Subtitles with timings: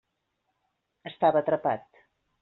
[1.09, 2.01] Estava atrapat.